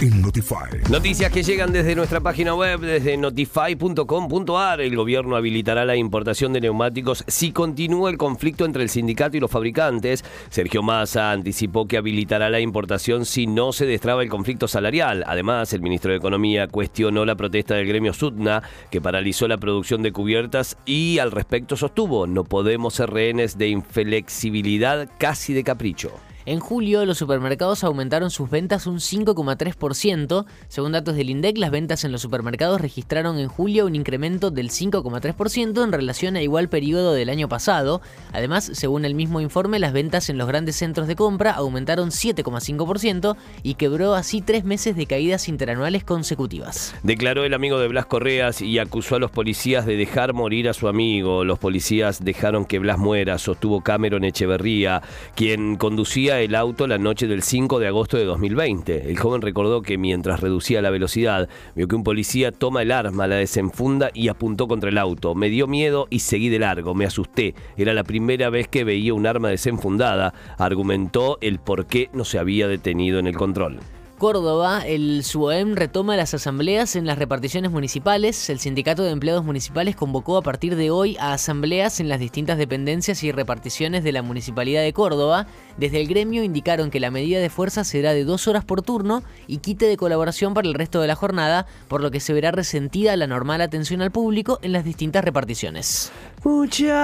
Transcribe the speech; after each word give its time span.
en 0.00 0.22
Notify. 0.22 0.90
Noticias 0.90 1.32
que 1.32 1.42
llegan 1.42 1.72
desde 1.72 1.96
nuestra 1.96 2.20
página 2.20 2.54
web, 2.54 2.80
desde 2.80 3.16
notify.com.ar. 3.16 4.80
El 4.80 4.94
gobierno 4.94 5.34
habilitará 5.34 5.84
la 5.84 5.96
importación 5.96 6.52
de 6.52 6.60
neumáticos 6.60 7.24
si 7.26 7.50
continúa 7.50 8.10
el 8.10 8.16
conflicto 8.16 8.64
entre 8.64 8.82
el 8.82 8.90
sindicato 8.90 9.36
y 9.36 9.40
los 9.40 9.50
fabricantes. 9.50 10.24
Sergio 10.50 10.82
Massa 10.82 11.32
anticipó 11.32 11.88
que 11.88 11.96
habilitará 11.96 12.48
la 12.48 12.60
importación 12.60 13.24
si 13.24 13.46
no 13.46 13.72
se 13.72 13.86
destraba 13.86 14.22
el 14.22 14.28
conflicto 14.28 14.68
salarial. 14.68 15.24
Además, 15.26 15.72
el 15.72 15.82
ministro 15.82 16.12
de 16.12 16.18
Economía 16.18 16.68
cuestionó 16.68 17.24
la 17.24 17.34
protesta 17.34 17.74
del 17.74 17.88
gremio 17.88 18.12
Sudna, 18.12 18.62
que 18.90 19.00
paralizó 19.00 19.48
la 19.48 19.58
producción 19.58 20.02
de 20.02 20.12
cubiertas 20.12 20.76
y 20.86 21.18
al 21.18 21.32
respecto 21.32 21.76
sostuvo, 21.76 22.26
no 22.26 22.44
podemos 22.44 22.94
ser 22.94 23.10
rehenes 23.10 23.58
de 23.58 23.68
inflexibilidad 23.68 25.08
casi 25.18 25.54
de 25.54 25.64
capricho. 25.64 26.12
En 26.48 26.60
julio, 26.60 27.04
los 27.04 27.18
supermercados 27.18 27.84
aumentaron 27.84 28.30
sus 28.30 28.48
ventas 28.48 28.86
un 28.86 29.00
5,3%. 29.00 30.46
Según 30.68 30.92
datos 30.92 31.14
del 31.14 31.28
INDEC, 31.28 31.58
las 31.58 31.70
ventas 31.70 32.04
en 32.04 32.12
los 32.12 32.22
supermercados 32.22 32.80
registraron 32.80 33.38
en 33.38 33.48
julio 33.48 33.84
un 33.84 33.94
incremento 33.94 34.50
del 34.50 34.70
5,3% 34.70 35.84
en 35.84 35.92
relación 35.92 36.36
a 36.36 36.42
igual 36.42 36.70
periodo 36.70 37.12
del 37.12 37.28
año 37.28 37.50
pasado. 37.50 38.00
Además, 38.32 38.70
según 38.72 39.04
el 39.04 39.14
mismo 39.14 39.42
informe, 39.42 39.78
las 39.78 39.92
ventas 39.92 40.30
en 40.30 40.38
los 40.38 40.48
grandes 40.48 40.76
centros 40.76 41.06
de 41.06 41.16
compra 41.16 41.50
aumentaron 41.50 42.08
7,5% 42.08 43.36
y 43.62 43.74
quebró 43.74 44.14
así 44.14 44.40
tres 44.40 44.64
meses 44.64 44.96
de 44.96 45.04
caídas 45.04 45.50
interanuales 45.50 46.02
consecutivas. 46.02 46.94
Declaró 47.02 47.44
el 47.44 47.52
amigo 47.52 47.78
de 47.78 47.88
Blas 47.88 48.06
Correas 48.06 48.62
y 48.62 48.78
acusó 48.78 49.16
a 49.16 49.18
los 49.18 49.30
policías 49.30 49.84
de 49.84 49.98
dejar 49.98 50.32
morir 50.32 50.70
a 50.70 50.72
su 50.72 50.88
amigo. 50.88 51.44
Los 51.44 51.58
policías 51.58 52.24
dejaron 52.24 52.64
que 52.64 52.78
Blas 52.78 52.96
muera, 52.96 53.36
sostuvo 53.36 53.82
Cameron 53.82 54.24
Echeverría, 54.24 55.02
quien 55.34 55.76
conducía 55.76 56.37
el 56.40 56.54
auto 56.54 56.86
la 56.86 56.98
noche 56.98 57.26
del 57.26 57.42
5 57.42 57.78
de 57.78 57.88
agosto 57.88 58.16
de 58.16 58.24
2020. 58.24 59.10
El 59.10 59.18
joven 59.18 59.42
recordó 59.42 59.82
que 59.82 59.98
mientras 59.98 60.40
reducía 60.40 60.82
la 60.82 60.90
velocidad, 60.90 61.48
vio 61.74 61.88
que 61.88 61.96
un 61.96 62.04
policía 62.04 62.52
toma 62.52 62.82
el 62.82 62.92
arma, 62.92 63.26
la 63.26 63.36
desenfunda 63.36 64.10
y 64.14 64.28
apuntó 64.28 64.68
contra 64.68 64.90
el 64.90 64.98
auto. 64.98 65.34
Me 65.34 65.48
dio 65.48 65.66
miedo 65.66 66.06
y 66.10 66.20
seguí 66.20 66.48
de 66.48 66.58
largo, 66.58 66.94
me 66.94 67.06
asusté. 67.06 67.54
Era 67.76 67.94
la 67.94 68.04
primera 68.04 68.50
vez 68.50 68.68
que 68.68 68.84
veía 68.84 69.14
un 69.14 69.26
arma 69.26 69.48
desenfundada. 69.48 70.34
Argumentó 70.58 71.38
el 71.40 71.58
por 71.58 71.86
qué 71.86 72.10
no 72.12 72.24
se 72.24 72.38
había 72.38 72.68
detenido 72.68 73.18
en 73.18 73.26
el 73.26 73.36
control. 73.36 73.80
Córdoba, 74.18 74.82
el 74.84 75.22
SUOEM 75.22 75.76
retoma 75.76 76.16
las 76.16 76.34
asambleas 76.34 76.96
en 76.96 77.06
las 77.06 77.18
reparticiones 77.18 77.70
municipales. 77.70 78.50
El 78.50 78.58
Sindicato 78.58 79.04
de 79.04 79.12
Empleados 79.12 79.44
Municipales 79.44 79.94
convocó 79.94 80.36
a 80.36 80.42
partir 80.42 80.74
de 80.74 80.90
hoy 80.90 81.16
a 81.20 81.34
asambleas 81.34 82.00
en 82.00 82.08
las 82.08 82.18
distintas 82.18 82.58
dependencias 82.58 83.22
y 83.22 83.30
reparticiones 83.30 84.02
de 84.02 84.10
la 84.10 84.22
Municipalidad 84.22 84.82
de 84.82 84.92
Córdoba. 84.92 85.46
Desde 85.76 86.00
el 86.00 86.08
gremio 86.08 86.42
indicaron 86.42 86.90
que 86.90 86.98
la 86.98 87.12
medida 87.12 87.38
de 87.38 87.48
fuerza 87.48 87.84
será 87.84 88.12
de 88.12 88.24
dos 88.24 88.48
horas 88.48 88.64
por 88.64 88.82
turno 88.82 89.22
y 89.46 89.58
quite 89.58 89.86
de 89.86 89.96
colaboración 89.96 90.52
para 90.52 90.66
el 90.66 90.74
resto 90.74 91.00
de 91.00 91.06
la 91.06 91.14
jornada, 91.14 91.66
por 91.86 92.00
lo 92.00 92.10
que 92.10 92.18
se 92.18 92.32
verá 92.32 92.50
resentida 92.50 93.16
la 93.16 93.28
normal 93.28 93.60
atención 93.60 94.02
al 94.02 94.10
público 94.10 94.58
en 94.62 94.72
las 94.72 94.84
distintas 94.84 95.22
reparticiones. 95.24 96.10
Muchacho, 96.42 96.96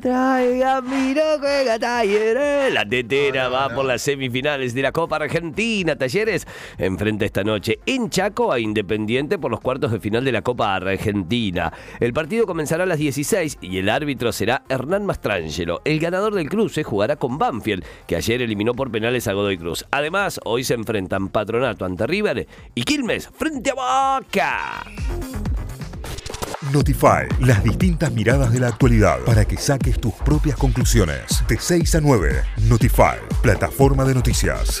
traiga 0.00 0.82
juega 1.40 1.78
talleres. 1.78 2.72
La 2.72 2.84
tetera 2.88 3.48
va 3.48 3.68
por 3.68 3.84
las 3.84 4.02
semifinales 4.02 4.72
de 4.74 4.82
la 4.82 4.92
Copa 4.92 5.18
Argentina. 5.32 5.96
Talleres 5.96 6.46
enfrenta 6.76 7.24
esta 7.24 7.42
noche 7.42 7.78
en 7.86 8.10
Chaco 8.10 8.52
a 8.52 8.60
Independiente 8.60 9.38
por 9.38 9.50
los 9.50 9.60
cuartos 9.60 9.90
de 9.90 9.98
final 9.98 10.24
de 10.24 10.32
la 10.32 10.42
Copa 10.42 10.74
Argentina. 10.74 11.72
El 12.00 12.12
partido 12.12 12.46
comenzará 12.46 12.84
a 12.84 12.86
las 12.86 12.98
16 12.98 13.58
y 13.62 13.78
el 13.78 13.88
árbitro 13.88 14.30
será 14.32 14.62
Hernán 14.68 15.06
Mastrangelo. 15.06 15.80
El 15.86 16.00
ganador 16.00 16.34
del 16.34 16.50
cruce 16.50 16.82
jugará 16.82 17.16
con 17.16 17.38
Banfield, 17.38 17.84
que 18.06 18.16
ayer 18.16 18.42
eliminó 18.42 18.74
por 18.74 18.90
penales 18.90 19.26
a 19.26 19.32
Godoy 19.32 19.56
Cruz. 19.56 19.86
Además, 19.90 20.38
hoy 20.44 20.64
se 20.64 20.74
enfrentan 20.74 21.30
Patronato 21.30 21.86
ante 21.86 22.06
River 22.06 22.46
y 22.74 22.82
Quilmes 22.82 23.28
frente 23.28 23.70
a 23.70 24.18
Boca. 24.18 24.84
Notify, 26.70 27.26
las 27.40 27.64
distintas 27.64 28.12
miradas 28.12 28.52
de 28.52 28.60
la 28.60 28.68
actualidad 28.68 29.18
para 29.26 29.44
que 29.44 29.56
saques 29.56 30.00
tus 30.00 30.14
propias 30.14 30.56
conclusiones. 30.56 31.42
De 31.48 31.58
6 31.58 31.96
a 31.96 32.00
9, 32.00 32.42
Notify, 32.68 33.16
plataforma 33.42 34.04
de 34.04 34.14
noticias. 34.14 34.80